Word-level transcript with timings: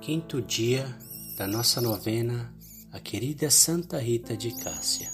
Quinto 0.00 0.42
dia 0.42 0.98
da 1.36 1.46
nossa 1.46 1.80
novena, 1.80 2.52
a 2.90 2.98
querida 2.98 3.48
Santa 3.50 3.98
Rita 3.98 4.36
de 4.36 4.50
Cássia. 4.50 5.08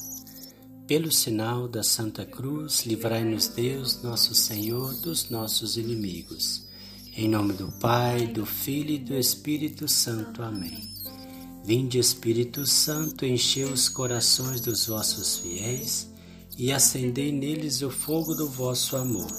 Pelo 0.87 1.13
sinal 1.13 1.69
da 1.69 1.83
Santa 1.83 2.25
Cruz, 2.25 2.87
livrai-nos 2.87 3.49
Deus, 3.49 4.03
nosso 4.03 4.35
Senhor, 4.35 4.95
dos 5.01 5.29
nossos 5.29 5.77
inimigos. 5.77 6.67
Em 7.15 7.29
nome 7.29 7.53
do 7.53 7.71
Pai, 7.73 8.29
do 8.29 8.47
Filho 8.47 8.93
e 8.93 8.99
do 8.99 9.15
Espírito 9.15 9.87
Santo. 9.89 10.43
Amém. 10.43 10.89
Vinde, 11.65 11.99
Espírito 11.99 12.65
Santo, 12.65 13.27
enchei 13.27 13.65
os 13.65 13.91
corações 13.91 14.63
dos 14.63 14.87
vossos 14.87 15.39
fiéis 15.39 16.09
e 16.57 16.73
acendei 16.73 17.31
neles 17.31 17.83
o 17.83 17.91
fogo 17.91 18.35
do 18.35 18.49
vosso 18.49 18.97
amor. 18.97 19.31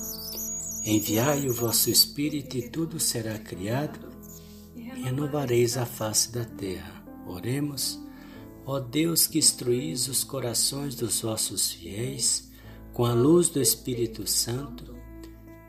Enviai 0.86 1.50
o 1.50 1.54
vosso 1.54 1.90
Espírito 1.90 2.56
e 2.56 2.70
tudo 2.70 3.00
será 3.00 3.40
criado 3.40 4.18
renovareis 5.04 5.77
a 5.77 5.86
face 5.86 6.32
da 6.32 6.46
terra. 6.46 7.04
Oremos, 7.25 8.00
ó 8.65 8.79
Deus 8.79 9.28
que 9.28 9.38
instruís 9.38 10.07
os 10.07 10.24
corações 10.24 10.96
dos 10.96 11.21
vossos 11.21 11.71
fiéis 11.71 12.50
com 12.93 13.05
a 13.05 13.14
luz 13.14 13.50
do 13.50 13.61
Espírito 13.61 14.28
Santo, 14.28 14.96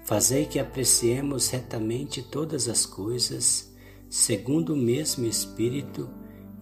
fazei 0.04 0.46
que 0.46 0.58
apreciemos 0.58 1.48
retamente 1.48 2.22
todas 2.22 2.68
as 2.68 2.84
coisas, 2.84 3.72
segundo 4.08 4.74
o 4.74 4.76
mesmo 4.76 5.26
Espírito, 5.26 6.10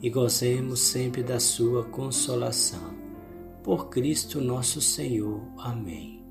e 0.01 0.11
gozemos 0.11 0.81
sempre 0.81 1.23
da 1.23 1.41
sua 1.41 1.85
consolação. 1.85 2.95
Por 3.65 3.89
Cristo 3.89 4.41
nosso 4.41 4.81
Senhor. 4.81 5.41
Amém. 5.57 6.23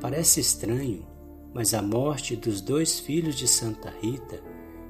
Parece 0.00 0.40
estranho, 0.40 1.06
mas 1.54 1.72
a 1.72 1.80
morte 1.80 2.36
dos 2.36 2.60
dois 2.60 2.98
filhos 2.98 3.36
de 3.36 3.46
Santa 3.46 3.90
Rita 4.02 4.42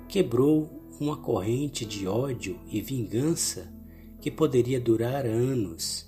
quebrou 0.08 0.84
uma 1.00 1.16
corrente 1.16 1.84
de 1.84 2.06
ódio 2.06 2.58
e 2.66 2.80
vingança 2.80 3.72
que 4.20 4.30
poderia 4.30 4.80
durar 4.80 5.26
anos, 5.26 6.06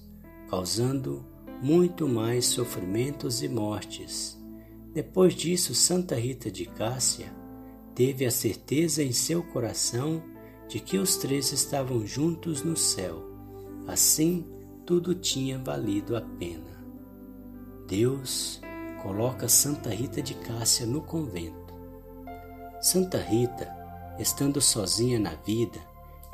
causando 0.48 1.24
muito 1.62 2.08
mais 2.08 2.46
sofrimentos 2.46 3.42
e 3.42 3.48
mortes. 3.48 4.38
Depois 4.92 5.34
disso, 5.34 5.74
Santa 5.74 6.14
Rita 6.14 6.50
de 6.50 6.64
Cássia 6.64 7.32
teve 7.94 8.24
a 8.24 8.30
certeza 8.30 9.02
em 9.02 9.12
seu 9.12 9.42
coração 9.42 10.22
de 10.68 10.80
que 10.80 10.98
os 10.98 11.16
três 11.16 11.52
estavam 11.52 12.06
juntos 12.06 12.62
no 12.62 12.76
céu. 12.76 13.22
Assim, 13.86 14.46
tudo 14.84 15.14
tinha 15.14 15.58
valido 15.58 16.16
a 16.16 16.20
pena. 16.20 16.84
Deus 17.86 18.60
coloca 19.02 19.48
Santa 19.48 19.90
Rita 19.90 20.22
de 20.22 20.34
Cássia 20.34 20.86
no 20.86 21.00
convento. 21.02 21.74
Santa 22.80 23.18
Rita 23.18 23.85
estando 24.18 24.60
sozinha 24.60 25.18
na 25.18 25.34
vida, 25.34 25.78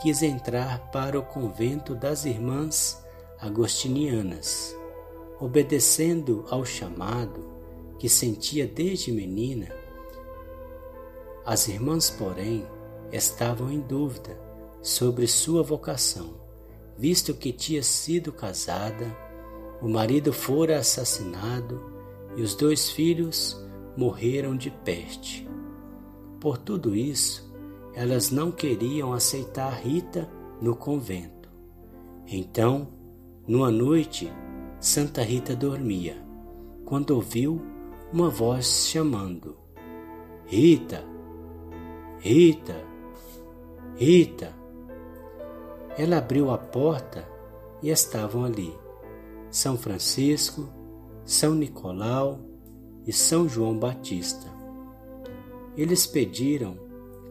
quis 0.00 0.22
entrar 0.22 0.91
para 0.91 1.19
o 1.19 1.22
convento 1.22 1.94
das 1.94 2.24
Irmãs 2.24 3.05
Agostinianas, 3.41 4.77
obedecendo 5.41 6.44
ao 6.50 6.64
chamado 6.64 7.50
que 7.98 8.08
sentia 8.08 8.66
desde 8.66 9.12
menina. 9.12 9.69
As 11.44 11.69
irmãs, 11.69 12.11
porém, 12.11 12.66
estavam 13.12 13.70
em 13.70 13.80
dúvida 13.80 14.39
sobre 14.80 15.27
sua 15.27 15.62
vocação, 15.62 16.34
visto 16.96 17.34
que 17.34 17.52
tinha 17.52 17.83
sido 17.83 18.33
casada, 18.33 19.17
o 19.80 19.89
marido 19.89 20.33
fora 20.33 20.78
assassinado 20.78 21.92
e 22.36 22.42
os 22.42 22.55
dois 22.55 22.91
filhos 22.91 23.61
morreram 23.96 24.56
de 24.56 24.70
peste. 24.70 25.48
Por 26.41 26.58
tudo 26.58 26.94
isso, 26.94 27.52
elas 27.94 28.30
não 28.30 28.50
queriam 28.50 29.12
aceitar 29.12 29.70
Rita 29.72 30.28
no 30.60 30.74
convento. 30.74 31.50
Então, 32.26 32.88
numa 33.46 33.70
noite, 33.70 34.32
Santa 34.80 35.22
Rita 35.22 35.54
dormia, 35.54 36.17
quando 36.84 37.11
ouviu 37.11 37.61
uma 38.12 38.28
voz 38.28 38.89
chamando: 38.89 39.56
Rita, 40.46 41.05
Rita, 42.18 42.77
Rita. 43.96 44.55
Ela 45.98 46.18
abriu 46.18 46.50
a 46.50 46.56
porta 46.56 47.28
e 47.83 47.90
estavam 47.90 48.44
ali 48.44 48.72
São 49.50 49.77
Francisco, 49.77 50.68
São 51.24 51.55
Nicolau 51.55 52.40
e 53.06 53.12
São 53.12 53.48
João 53.48 53.78
Batista. 53.78 54.46
Eles 55.77 56.06
pediram 56.06 56.77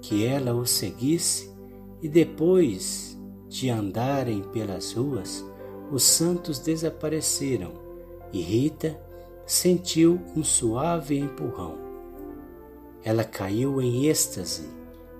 que 0.01 0.25
ela 0.25 0.53
o 0.53 0.65
seguisse, 0.65 1.51
e 2.01 2.09
depois 2.09 3.17
de 3.47 3.69
andarem 3.69 4.41
pelas 4.41 4.93
ruas, 4.93 5.45
os 5.91 6.03
santos 6.03 6.57
desapareceram 6.57 7.73
e 8.33 8.41
Rita 8.41 8.99
sentiu 9.45 10.19
um 10.35 10.43
suave 10.43 11.17
empurrão. 11.17 11.77
Ela 13.03 13.23
caiu 13.23 13.81
em 13.81 14.05
êxtase 14.05 14.67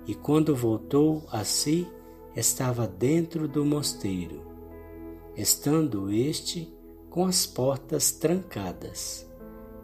e, 0.06 0.14
quando 0.14 0.56
voltou 0.56 1.22
a 1.30 1.44
si, 1.44 1.86
estava 2.34 2.86
dentro 2.86 3.46
do 3.46 3.64
mosteiro, 3.64 4.40
estando 5.36 6.10
este 6.10 6.72
com 7.10 7.26
as 7.26 7.44
portas 7.44 8.12
trancadas. 8.12 9.30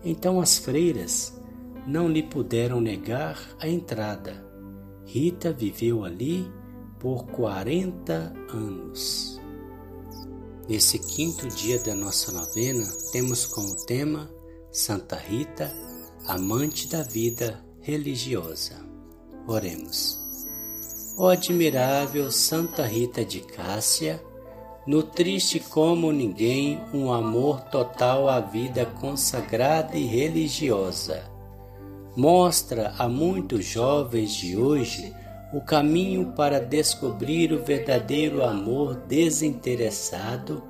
Então 0.03 0.41
as 0.41 0.59
freiras 0.59 1.39
não 1.87 2.09
lhe 2.09 2.23
puderam 2.23 2.81
negar 2.81 3.39
a 3.61 3.69
entrada 3.69 4.48
Rita 5.11 5.55
viveu 5.55 6.05
ali 6.05 6.53
por 7.01 7.25
40 7.29 8.31
anos. 8.51 9.41
Nesse 10.69 10.99
quinto 10.99 11.49
dia 11.49 11.79
da 11.79 11.95
nossa 11.95 12.31
novena, 12.31 12.87
temos 13.11 13.47
como 13.47 13.75
tema 13.87 14.31
Santa 14.71 15.17
Rita, 15.17 15.75
amante 16.27 16.89
da 16.89 17.03
vida 17.03 17.65
religiosa. 17.81 18.85
Oremos. 19.47 20.21
Ó 21.17 21.31
admirável 21.31 22.31
Santa 22.31 22.85
Rita 22.85 23.25
de 23.25 23.41
Cássia, 23.41 24.23
nutriste 24.87 25.59
como 25.59 26.13
ninguém 26.13 26.83
um 26.93 27.11
amor 27.11 27.63
total 27.71 28.29
à 28.29 28.41
vida 28.41 28.85
consagrada 28.85 29.97
e 29.97 30.05
religiosa 30.05 31.38
mostra 32.17 32.95
a 32.99 33.09
muitos 33.09 33.65
jovens 33.65 34.35
de 34.35 34.57
hoje 34.57 35.15
o 35.53 35.61
caminho 35.61 36.33
para 36.33 36.61
descobrir 36.61 37.53
o 37.53 37.65
verdadeiro 37.65 38.45
amor 38.45 38.97
desinteressado 39.07 40.63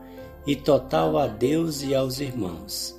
e 0.47 0.54
total 0.54 1.19
a 1.19 1.26
Deus 1.26 1.82
e 1.82 1.94
aos 1.94 2.21
irmãos. 2.21 2.97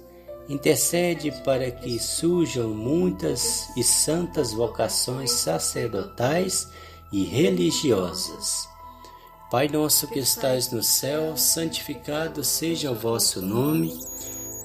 Intercede 0.50 1.32
para 1.44 1.72
que 1.72 2.00
surjam 2.00 2.70
muitas 2.70 3.70
e 3.78 3.84
santas 3.84 4.52
vocações 4.52 5.32
sacerdotais 5.32 6.68
e 7.12 7.24
religiosas. 7.24 8.68
Pai 9.52 9.68
nosso 9.68 10.08
que 10.08 10.20
estais 10.20 10.72
no 10.72 10.84
céu, 10.84 11.36
santificado 11.38 12.44
seja 12.44 12.92
o 12.92 12.96
vosso 12.96 13.42
nome. 13.42 14.00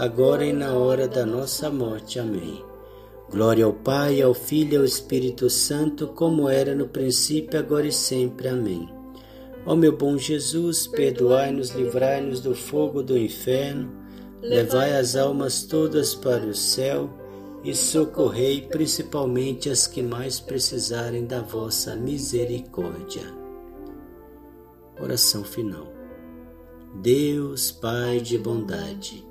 agora 0.00 0.46
e 0.46 0.52
na 0.52 0.72
hora 0.72 1.06
da 1.06 1.26
nossa 1.26 1.68
morte. 1.70 2.18
Amém. 2.18 2.64
Glória 3.30 3.66
ao 3.66 3.74
Pai, 3.74 4.22
ao 4.22 4.32
Filho 4.32 4.72
e 4.72 4.76
ao 4.78 4.84
Espírito 4.84 5.50
Santo, 5.50 6.08
como 6.08 6.48
era 6.48 6.74
no 6.74 6.88
princípio, 6.88 7.60
agora 7.60 7.86
e 7.86 7.92
sempre. 7.92 8.48
Amém. 8.48 8.88
Ó 9.66 9.76
meu 9.76 9.94
bom 9.94 10.16
Jesus, 10.16 10.86
perdoai-nos, 10.86 11.72
livrai-nos 11.72 12.40
do 12.40 12.54
fogo 12.54 13.02
do 13.02 13.16
inferno, 13.16 13.92
levai 14.40 14.96
as 14.96 15.16
almas 15.16 15.64
todas 15.64 16.14
para 16.14 16.46
o 16.46 16.54
céu 16.54 17.10
e 17.62 17.74
socorrei 17.74 18.62
principalmente 18.62 19.68
as 19.68 19.86
que 19.86 20.02
mais 20.02 20.40
precisarem 20.40 21.26
da 21.26 21.42
vossa 21.42 21.94
misericórdia. 21.94 23.24
Oração 24.98 25.44
final. 25.44 25.92
Deus, 27.02 27.70
Pai 27.70 28.18
de 28.18 28.38
bondade, 28.38 29.29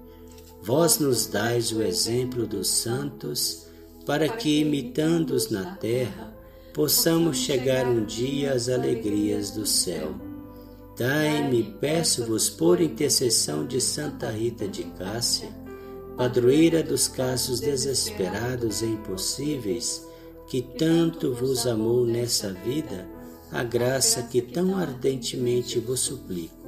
vós 0.62 1.00
nos 1.00 1.26
dais 1.26 1.72
o 1.72 1.82
exemplo 1.82 2.46
dos 2.46 2.68
santos, 2.68 3.68
para 4.06 4.28
que, 4.28 4.62
imitando-os 4.62 5.50
na 5.50 5.76
terra, 5.76 6.34
possamos 6.74 7.38
chegar 7.38 7.88
um 7.88 8.06
dia 8.06 8.54
às 8.54 8.70
alegrias 8.70 9.52
do 9.52 9.66
céu. 9.66 10.16
Dai-me, 10.98 11.64
peço-vos, 11.80 12.50
por 12.50 12.82
intercessão 12.82 13.66
de 13.66 13.80
Santa 13.80 14.30
Rita 14.30 14.68
de 14.68 14.84
Cássia, 14.84 15.50
padroeira 16.18 16.84
dos 16.84 17.08
casos 17.08 17.60
desesperados 17.60 18.82
e 18.82 18.88
impossíveis, 18.88 20.06
que 20.48 20.62
tanto 20.62 21.34
vos 21.34 21.66
amou 21.66 22.06
nessa 22.06 22.52
vida, 22.52 23.08
a 23.52 23.64
graça 23.64 24.24
que 24.24 24.42
tão 24.42 24.78
ardentemente 24.78 25.80
vos 25.80 26.02
suplico. 26.02 26.68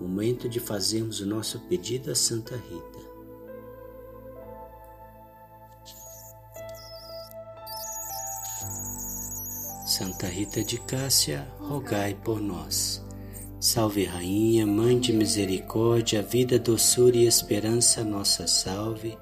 Momento 0.00 0.48
de 0.48 0.60
fazermos 0.60 1.20
o 1.20 1.26
nosso 1.26 1.58
pedido 1.60 2.10
a 2.10 2.14
Santa 2.14 2.54
Rita. 2.54 3.07
Santa 9.98 10.28
Rita 10.28 10.62
de 10.62 10.78
Cássia, 10.78 11.44
rogai 11.58 12.16
por 12.22 12.40
nós. 12.40 13.04
Salve 13.58 14.04
Rainha, 14.04 14.64
Mãe 14.64 14.96
de 14.96 15.12
Misericórdia, 15.12 16.22
vida, 16.22 16.56
doçura 16.56 17.16
e 17.16 17.26
esperança, 17.26 18.04
nossa 18.04 18.46
salve. 18.46 19.18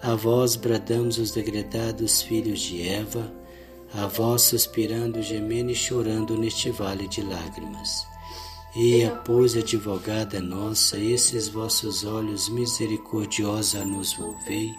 A 0.00 0.14
vós 0.14 0.56
bradamos 0.56 1.18
os 1.18 1.30
degredados 1.30 2.22
filhos 2.22 2.60
de 2.60 2.88
Eva, 2.88 3.30
a 3.92 4.06
vós 4.06 4.40
suspirando, 4.40 5.20
gemendo 5.20 5.70
e 5.70 5.74
chorando 5.74 6.38
neste 6.38 6.70
vale 6.70 7.06
de 7.06 7.20
lágrimas. 7.20 8.06
Eia, 8.74 9.10
pois, 9.26 9.54
advogada 9.54 10.40
nossa, 10.40 10.98
esses 10.98 11.48
vossos 11.48 12.02
olhos 12.02 12.48
misericordiosa 12.48 13.84
nos 13.84 14.14
volvei, 14.14 14.72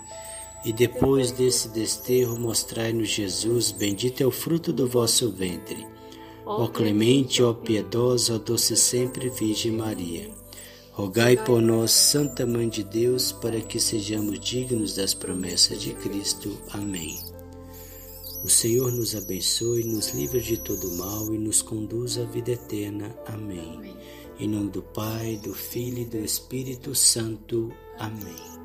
e 0.65 0.73
depois 0.73 1.31
desse 1.31 1.69
desterro 1.69 2.39
mostrai-nos 2.39 3.09
Jesus, 3.09 3.71
bendito 3.71 4.21
é 4.21 4.25
o 4.25 4.31
fruto 4.31 4.73
do 4.73 4.87
vosso 4.87 5.31
ventre. 5.31 5.85
Ó 6.43 6.67
clemente, 6.67 7.43
ó 7.43 7.53
piedosa, 7.53 8.35
ó 8.35 8.37
doce 8.39 8.75
sempre 8.75 9.29
Virgem 9.29 9.71
Maria. 9.71 10.29
Rogai 10.91 11.37
por 11.37 11.61
nós, 11.61 11.91
Santa 11.91 12.45
Mãe 12.45 12.67
de 12.67 12.83
Deus, 12.83 13.31
para 13.31 13.61
que 13.61 13.79
sejamos 13.79 14.39
dignos 14.39 14.95
das 14.95 15.13
promessas 15.13 15.81
de 15.81 15.93
Cristo. 15.93 16.57
Amém. 16.71 17.19
O 18.43 18.49
Senhor 18.49 18.91
nos 18.91 19.15
abençoe, 19.15 19.83
nos 19.83 20.13
livre 20.13 20.39
de 20.39 20.57
todo 20.57 20.91
mal 20.93 21.33
e 21.33 21.37
nos 21.37 21.61
conduz 21.61 22.17
à 22.17 22.23
vida 22.23 22.51
eterna. 22.51 23.15
Amém. 23.27 23.95
Em 24.39 24.47
nome 24.47 24.69
do 24.69 24.81
Pai, 24.81 25.39
do 25.43 25.53
Filho 25.53 25.99
e 25.99 26.05
do 26.05 26.17
Espírito 26.17 26.95
Santo. 26.95 27.71
Amém. 27.99 28.64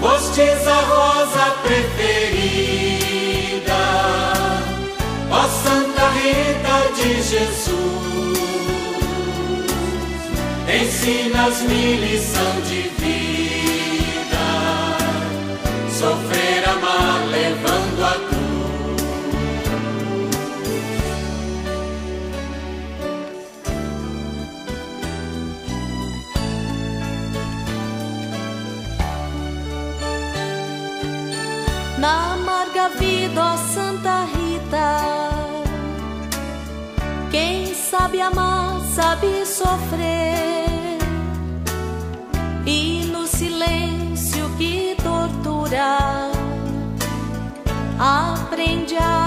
Fostes 0.00 0.66
a 0.66 0.80
rosa 0.80 1.46
preferida, 1.62 3.02
ó 5.30 5.46
Santa 5.62 6.08
Rita 6.08 6.76
de 6.96 7.22
Jesus. 7.22 8.00
Ensina-me 10.66 11.96
lição 11.96 12.52
de 12.62 12.82
vida, 12.98 14.46
sofrer, 15.90 16.39
amar, 38.30 38.80
sabe 38.94 39.44
sofrer, 39.46 40.98
e 42.66 43.04
no 43.12 43.26
silêncio 43.26 44.48
que 44.56 44.96
tortura, 45.02 46.30
aprende 47.98 48.96
a 48.96 49.19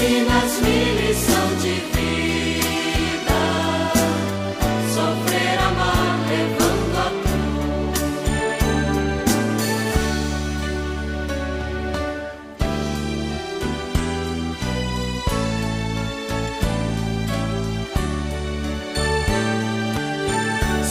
Ensinas-me 0.00 0.78
lição 1.08 1.48
de 1.60 1.74
vida, 1.90 3.40
sofrer, 4.94 5.58
amar, 5.58 6.20
levando 6.28 6.96
a 6.98 7.08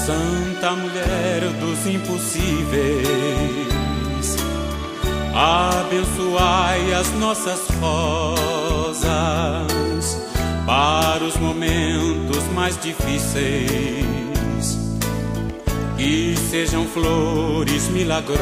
Santa 0.06 0.72
Mulher 0.76 1.42
dos 1.62 1.88
impossíveis, 1.88 3.08
abençoai 5.34 6.94
as 6.94 7.10
nossas 7.14 7.62
rosas 8.98 10.18
para 10.66 11.24
os 11.24 11.38
momentos 11.38 12.44
mais 12.54 12.78
difíceis, 12.80 13.70
que 15.98 16.36
sejam 16.50 16.86
flores 16.88 17.90
milagrosas. 17.90 18.38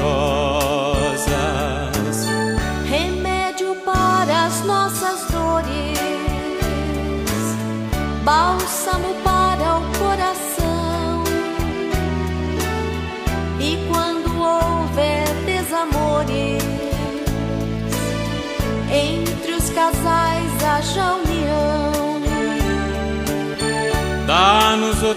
remédio 2.89 3.75
para 3.83 4.45
as 4.45 4.63
nossas 4.65 5.27
dores, 5.31 6.00
bálsamo 8.24 9.25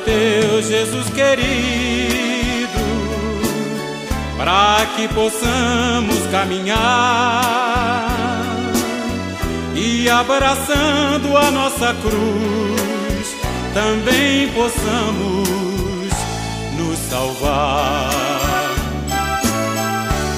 teu 0.05 0.63
Jesus 0.63 1.09
querido, 1.11 2.69
para 4.37 4.87
que 4.97 5.09
possamos 5.09 6.27
caminhar 6.31 8.09
e 9.75 10.09
abraçando 10.11 11.37
a 11.37 11.51
nossa 11.51 11.95
cruz, 11.95 13.37
também 13.75 14.49
possamos 14.49 16.11
nos 16.77 16.99
salvar. 17.11 18.11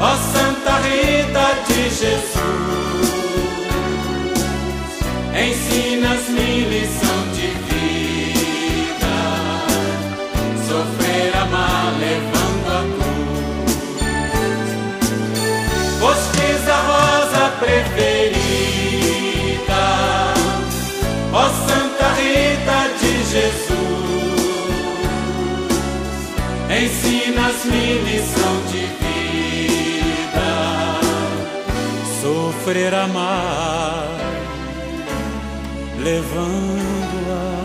ó 0.00 0.16
Santa 0.32 0.78
Rita 0.78 1.46
de 1.66 1.90
Jesus. 1.90 2.45
Lição 27.64 28.62
de 28.70 28.80
vida, 29.00 30.48
Sofrer, 32.20 32.94
amar, 32.94 34.08
levando 35.98 37.32
a 37.32 37.55